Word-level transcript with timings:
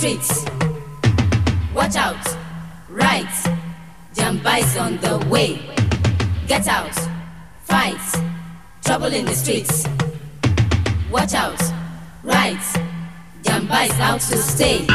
streets. 0.00 0.46
Watch 1.74 1.94
out, 1.94 2.26
right, 2.88 3.26
Jamba's 4.14 4.74
on 4.78 4.96
the 4.96 5.18
way. 5.28 5.60
Get 6.46 6.66
out, 6.68 6.94
fight, 7.64 8.00
trouble 8.82 9.12
in 9.12 9.26
the 9.26 9.34
streets. 9.34 9.86
Watch 11.10 11.34
out, 11.34 11.60
right, 12.22 12.56
Jamba 13.42 13.90
is 13.90 14.00
out 14.00 14.20
to 14.20 14.38
stay. 14.38 14.86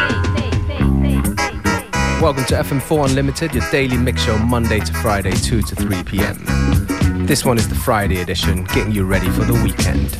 Welcome 2.20 2.46
to 2.46 2.56
FM4 2.56 3.10
Unlimited, 3.10 3.54
your 3.54 3.70
daily 3.70 3.98
mix 3.98 4.24
show 4.24 4.40
Monday 4.40 4.80
to 4.80 4.94
Friday, 5.04 5.34
2 5.34 5.62
to 5.62 5.76
3 5.76 6.04
p.m. 6.06 7.28
This 7.28 7.46
one 7.46 7.60
is 7.60 7.70
the 7.70 7.76
Friday 7.76 8.22
edition, 8.22 8.64
getting 8.64 8.92
you 8.92 9.06
ready 9.06 9.30
for 9.30 9.44
the 9.44 9.54
weekend. 9.54 10.18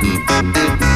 Mm-hmm. 0.00 0.87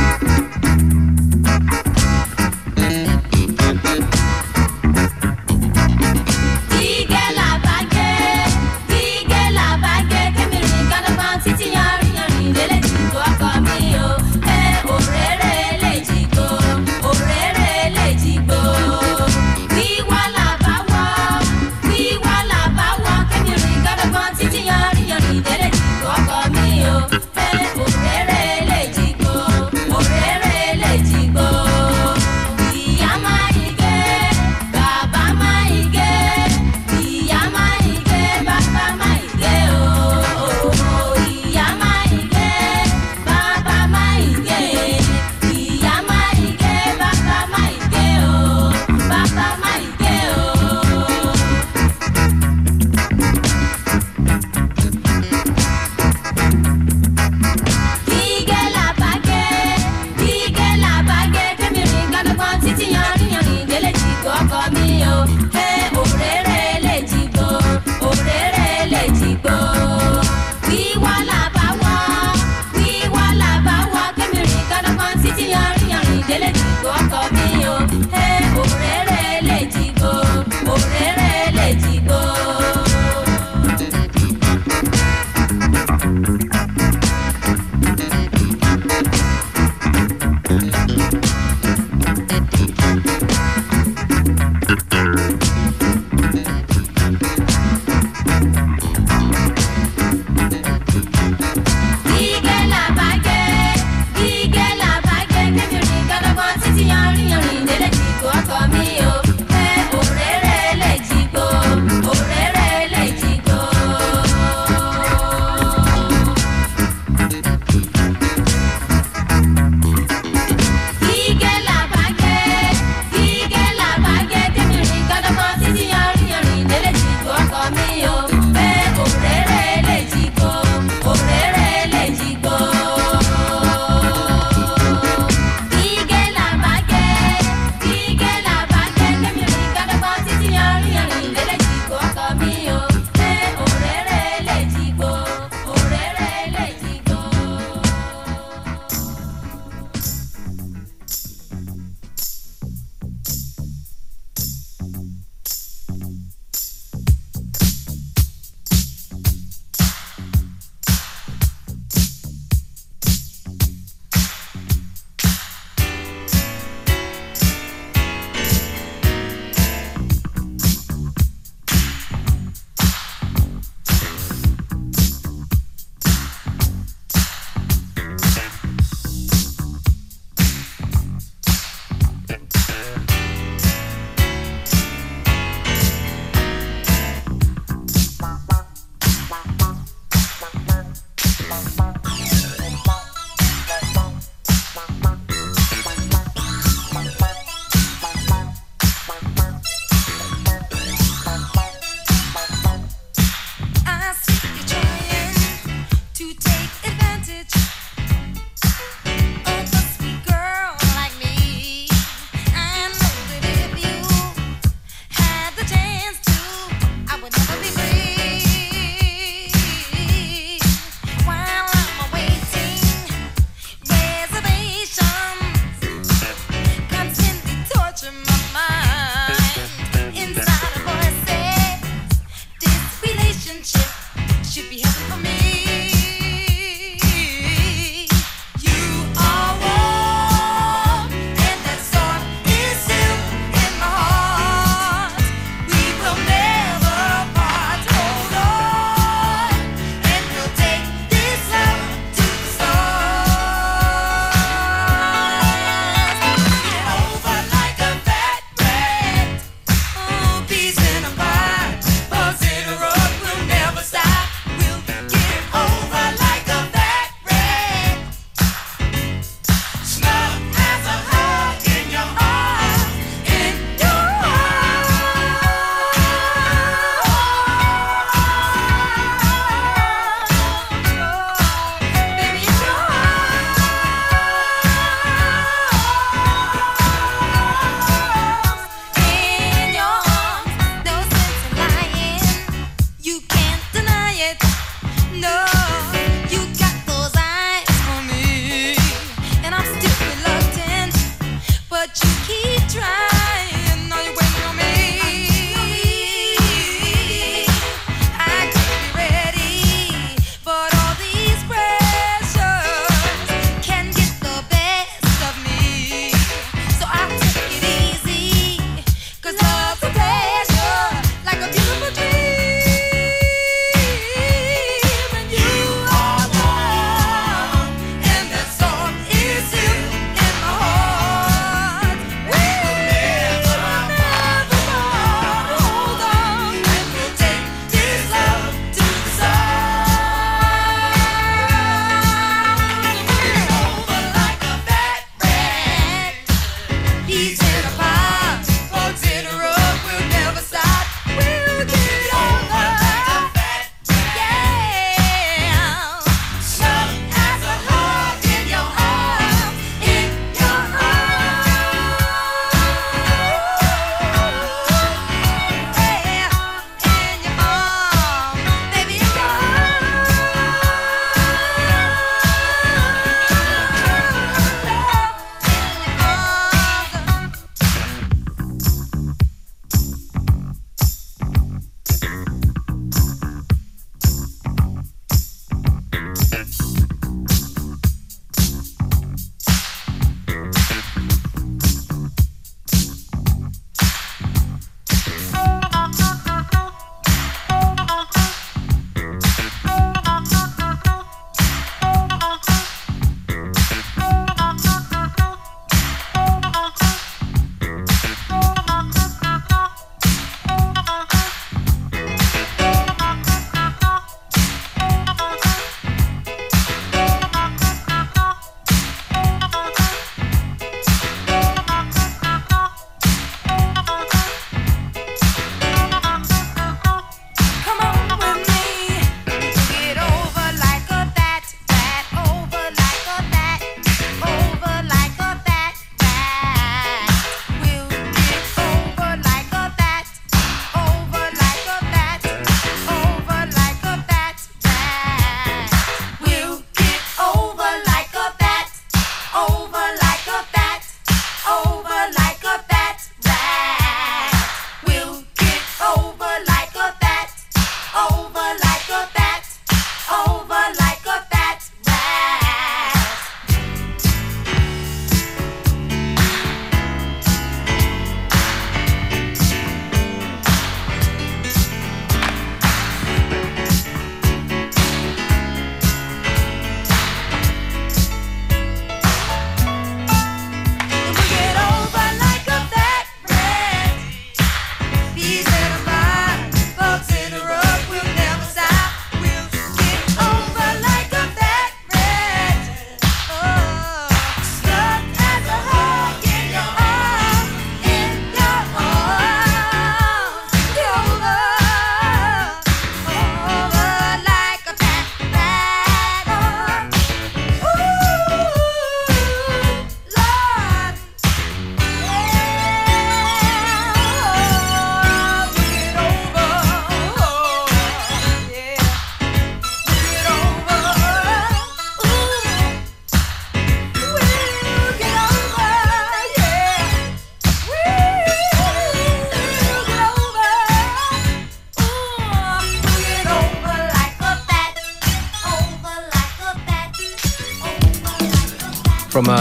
take 206.62 206.92
advantage. 206.92 207.61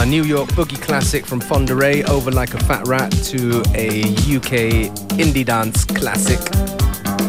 New 0.05 0.23
York 0.23 0.49
boogie 0.51 0.81
classic 0.81 1.25
from 1.25 1.39
Fonderay, 1.41 2.07
Over 2.07 2.31
Like 2.31 2.53
a 2.53 2.59
Fat 2.63 2.87
Rat, 2.87 3.11
to 3.25 3.61
a 3.75 4.01
UK 4.35 4.89
indie 5.19 5.45
dance 5.45 5.85
classic. 5.85 6.39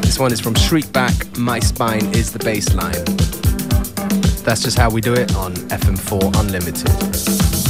This 0.00 0.18
one 0.18 0.32
is 0.32 0.40
from 0.40 0.54
Shriekback, 0.54 1.36
My 1.36 1.58
Spine 1.58 2.06
is 2.14 2.32
the 2.32 2.38
Bassline. 2.38 3.04
That's 4.44 4.62
just 4.62 4.78
how 4.78 4.90
we 4.90 5.00
do 5.00 5.12
it 5.12 5.34
on 5.34 5.54
FM4 5.54 6.40
Unlimited. 6.40 7.61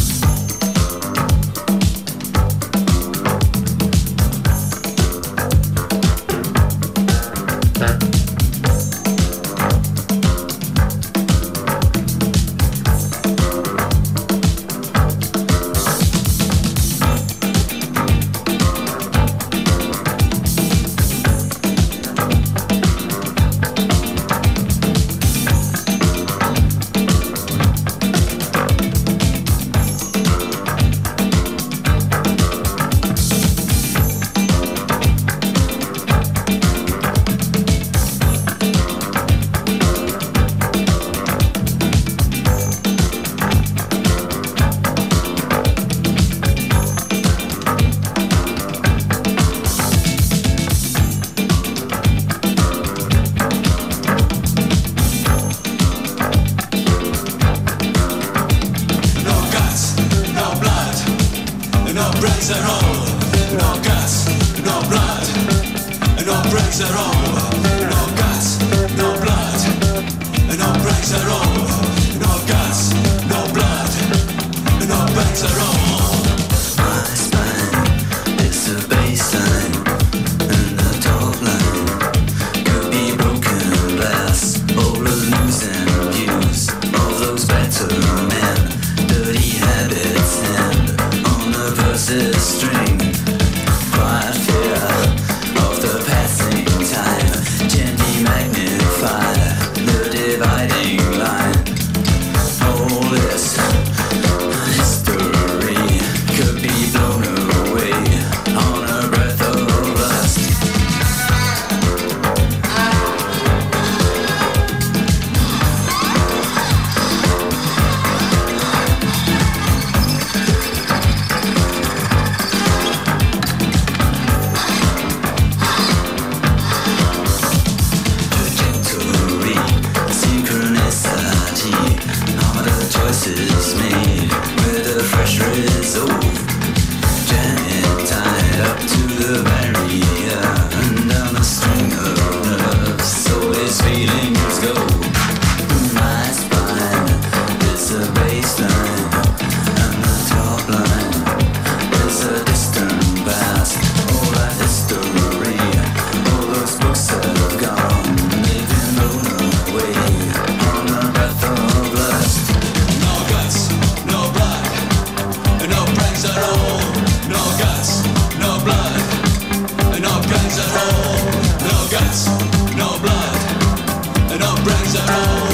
guts, 171.93 172.27
no 172.75 172.99
blood, 173.01 174.41
no 174.41 174.55
brains 174.65 174.95
at 174.95 175.11
all. 175.11 175.52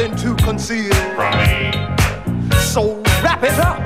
nothing 0.00 0.16
to 0.16 0.42
conceal 0.42 0.94
from 1.14 1.36
me. 1.38 1.72
So 2.58 3.02
wrap 3.22 3.42
it 3.42 3.58
up. 3.58 3.78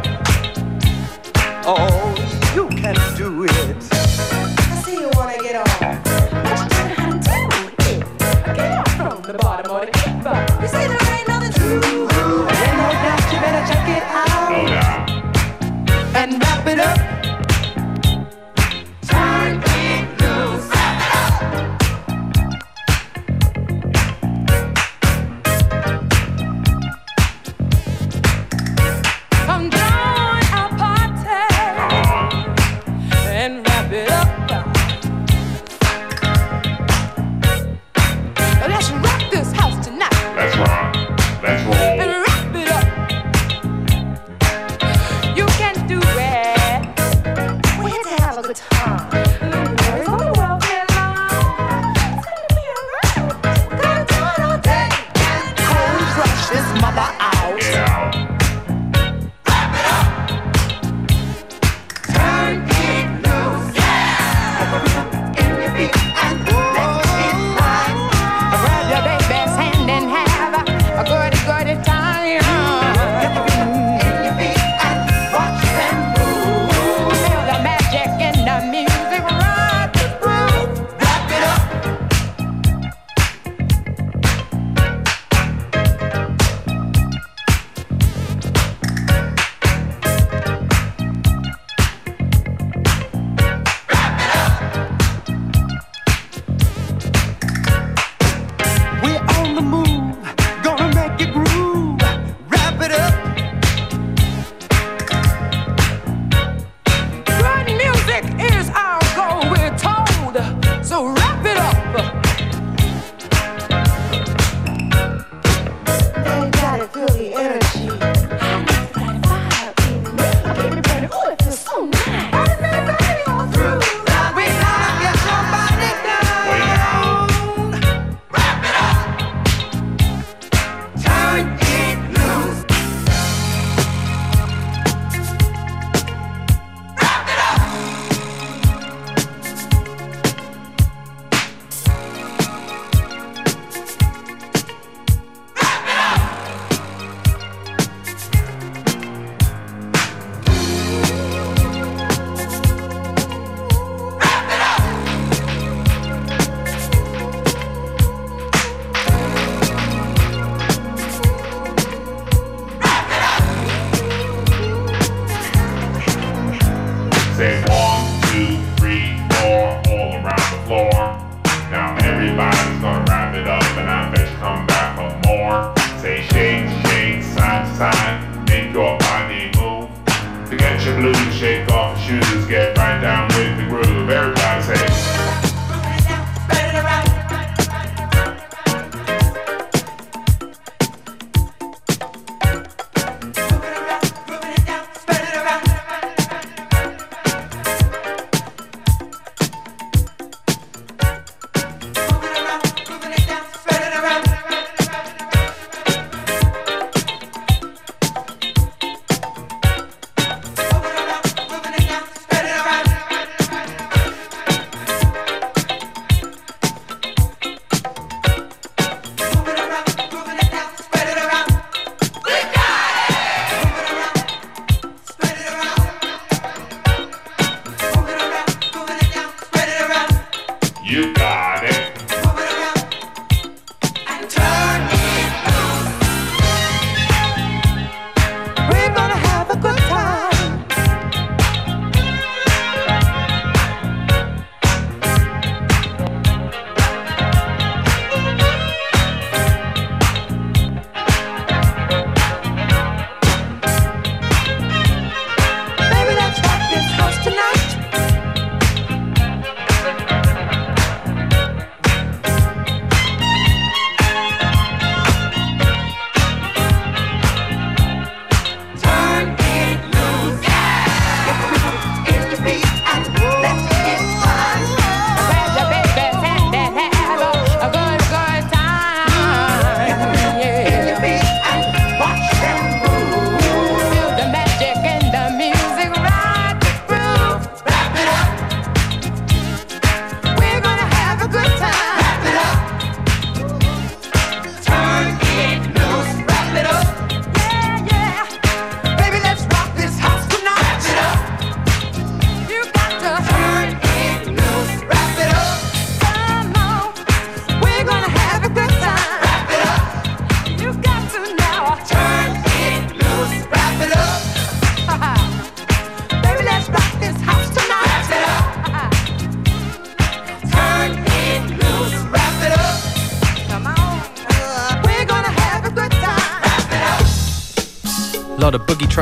Oh, 1.66 2.14
you 2.54 2.68
can 2.68 2.94
do 3.16 3.44
it. 3.44 3.50
I 3.50 4.83
see 4.85 5.00
you 5.00 5.11
wanna 5.14 5.38
get 5.42 5.56
off. 5.56 5.80
But 5.80 6.61
you 6.71 7.18
don't. 7.18 7.25
Get 8.54 8.88
from 8.97 9.23
the 9.23 9.38
bottom 9.40 9.75
of 9.75 9.87
the 9.87 9.92
kickback. 9.92 10.62
You 10.62 10.68
say 10.68 10.87
there 10.87 11.18
ain't 11.18 11.28
nothing 11.28 11.52
to 11.52 11.88
you 11.88 12.06
better 13.40 13.73
check 13.73 13.88
it 13.88 14.02
out. 14.04 15.11
And 16.14 16.40
wrap 16.40 16.66
it 16.66 16.78
up. 16.78 17.13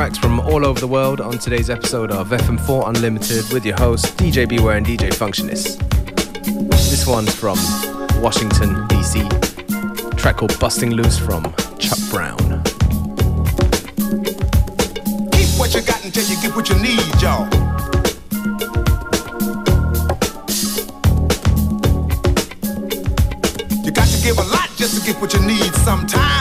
All 0.03 0.65
over 0.65 0.81
the 0.81 0.87
world 0.87 1.21
on 1.21 1.37
today's 1.37 1.69
episode 1.69 2.11
of 2.11 2.27
FM4 2.27 2.89
Unlimited 2.89 3.49
with 3.53 3.65
your 3.65 3.77
host, 3.77 4.17
DJ 4.17 4.47
Beware 4.47 4.75
and 4.75 4.85
DJ 4.85 5.09
Functionist. 5.13 5.79
This 6.69 7.07
one's 7.07 7.33
from 7.33 7.57
Washington, 8.21 8.85
D.C. 8.89 9.25
track 10.17 10.35
called 10.37 10.59
Busting 10.59 10.91
Loose 10.91 11.17
from 11.17 11.43
Chuck 11.79 11.97
Brown. 12.11 12.37
Keep 15.31 15.57
what 15.57 15.73
you 15.73 15.81
got 15.81 16.03
until 16.03 16.27
you 16.27 16.35
get 16.41 16.53
what 16.53 16.67
you 16.67 16.75
need, 16.79 17.21
y'all. 17.21 17.45
You 23.85 23.91
got 23.91 24.07
to 24.09 24.21
give 24.21 24.37
a 24.37 24.47
lot 24.51 24.69
just 24.75 24.99
to 24.99 25.05
get 25.05 25.21
what 25.21 25.33
you 25.33 25.39
need 25.39 25.73
sometimes, 25.75 26.32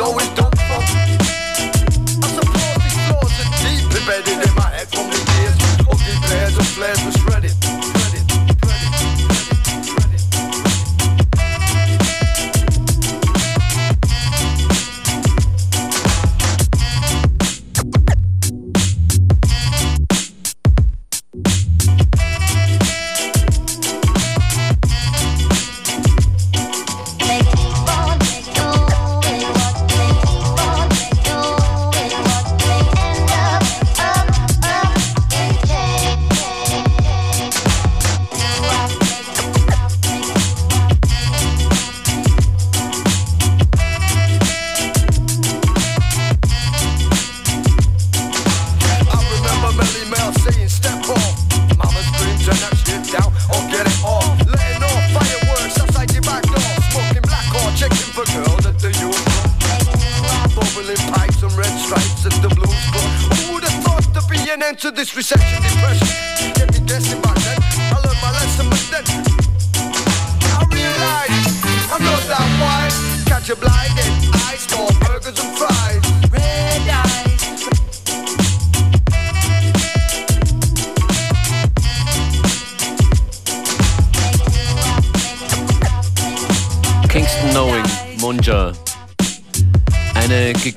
always 0.00 0.45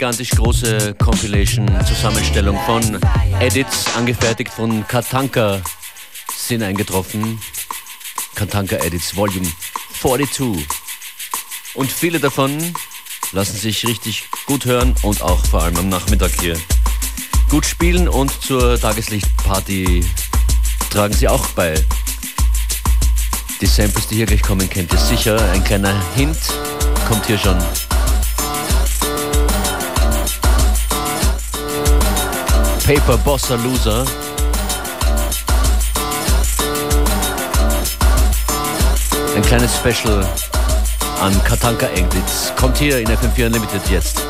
gigantisch 0.10 0.32
große 0.32 0.96
Compilation-Zusammenstellung 0.96 2.58
von 2.66 3.00
Edits, 3.40 3.86
angefertigt 3.96 4.52
von 4.52 4.88
Katanka, 4.88 5.62
sind 6.36 6.64
eingetroffen. 6.64 7.40
Katanka 8.34 8.78
Edits 8.78 9.16
Volume 9.16 9.48
42. 10.02 10.66
Und 11.76 11.92
viele 11.92 12.20
davon 12.20 12.58
lassen 13.34 13.56
sich 13.56 13.86
richtig 13.86 14.28
gut 14.48 14.66
hören 14.66 14.96
und 15.04 15.22
auch 15.22 15.46
vor 15.46 15.62
allem 15.62 15.78
am 15.78 15.90
Nachmittag 15.90 16.32
hier 16.42 16.58
gut 17.52 17.68
spielen 17.68 18.10
und 18.10 18.32
zur 18.42 18.80
Tageslichtparty 18.80 20.04
tragen 20.90 21.14
sie 21.14 21.28
auch 21.28 21.46
bei. 21.50 21.76
Die 23.62 23.68
Samples, 23.68 24.08
die 24.08 24.16
hier 24.16 24.26
gleich 24.26 24.42
kommen, 24.42 24.68
kennt 24.68 24.92
ihr 24.92 24.98
sicher. 24.98 25.40
Ein 25.52 25.64
kleiner 25.64 25.94
Hint 26.16 26.40
kommt 27.08 27.28
hier 27.28 27.38
schon. 27.38 27.60
Paper 32.90 33.18
Bossa 33.20 33.54
Loser. 33.54 34.04
Ein 39.36 39.42
kleines 39.44 39.76
Special 39.76 40.28
an 41.22 41.44
Katanka 41.44 41.86
Englitz. 41.90 42.52
Kommt 42.56 42.80
hier 42.80 42.98
in 42.98 43.08
FM4 43.08 43.46
Unlimited 43.46 43.88
jetzt. 43.92 44.24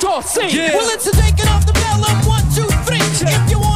tossing. 0.00 0.48
sing. 0.48 0.58
Yeah. 0.58 0.76
Well, 0.76 0.88
it's 0.90 1.06
a 1.06 1.12
taking 1.12 1.48
off 1.48 1.66
the 1.66 1.72
bell 1.72 2.04
of 2.04 2.26
one, 2.26 2.44
two, 2.54 2.68
three. 2.84 2.98
Yeah. 3.20 3.44
If 3.44 3.50
you 3.50 3.58
want 3.58 3.75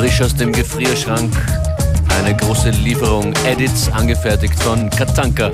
frisch 0.00 0.22
aus 0.22 0.34
dem 0.34 0.50
Gefrierschrank. 0.50 1.30
Eine 2.18 2.34
große 2.34 2.70
Lieferung 2.70 3.34
Edits, 3.44 3.90
angefertigt 3.92 4.58
von 4.62 4.88
Katanka. 4.88 5.50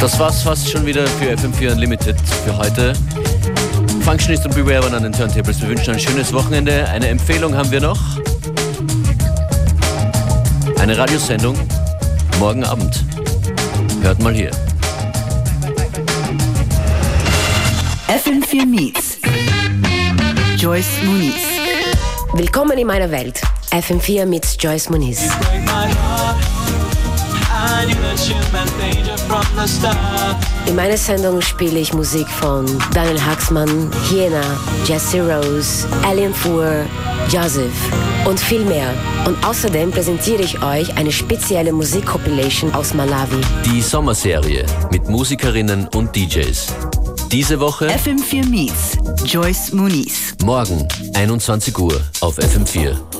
Das 0.00 0.18
war's 0.18 0.42
fast 0.42 0.68
schon 0.68 0.84
wieder 0.84 1.06
für 1.06 1.26
FM4 1.26 1.70
Unlimited 1.70 2.16
für 2.44 2.58
heute. 2.58 2.92
Functionist 4.00 4.46
und 4.46 4.56
Beware 4.56 4.92
an 4.92 5.04
den 5.04 5.12
Turntables. 5.12 5.60
Wir 5.60 5.68
wünschen 5.68 5.94
ein 5.94 6.00
schönes 6.00 6.32
Wochenende. 6.32 6.88
Eine 6.88 7.06
Empfehlung 7.06 7.56
haben 7.56 7.70
wir 7.70 7.80
noch. 7.80 8.00
Eine 10.80 10.98
Radiosendung 10.98 11.56
morgen 12.40 12.64
Abend. 12.64 13.04
Hört 14.02 14.20
mal 14.20 14.34
hier. 14.34 14.50
FM4 18.30 18.64
Meets 18.64 19.18
Joyce 20.56 21.02
Muniz. 21.04 21.34
Willkommen 22.34 22.78
in 22.78 22.86
meiner 22.86 23.10
Welt. 23.10 23.40
FM4 23.72 24.24
mit 24.24 24.46
Joyce 24.60 24.88
Muniz. 24.88 25.28
In 30.66 30.76
meiner 30.76 30.96
Sendung 30.96 31.40
spiele 31.40 31.80
ich 31.80 31.92
Musik 31.92 32.28
von 32.28 32.66
Daniel 32.94 33.20
Haxmann, 33.20 33.90
Hiena, 34.08 34.44
Jesse 34.84 35.20
Rose, 35.22 35.88
Alien 36.04 36.32
Fuhr, 36.32 36.86
Joseph 37.28 37.90
und 38.26 38.38
viel 38.38 38.64
mehr. 38.64 38.94
Und 39.26 39.44
außerdem 39.44 39.90
präsentiere 39.90 40.42
ich 40.42 40.62
euch 40.62 40.96
eine 40.96 41.10
spezielle 41.10 41.72
Musikcompilation 41.72 42.72
aus 42.74 42.94
Malawi. 42.94 43.40
Die 43.64 43.82
Sommerserie 43.82 44.64
mit 44.92 45.08
Musikerinnen 45.08 45.88
und 45.88 46.14
DJs. 46.14 46.68
Diese 47.32 47.60
Woche 47.60 47.86
FM4 47.86 48.48
Meets 48.48 48.98
Joyce 49.24 49.72
Muniz. 49.72 50.34
Morgen, 50.42 50.88
21 51.14 51.78
Uhr 51.78 52.00
auf 52.22 52.36
FM4. 52.38 53.19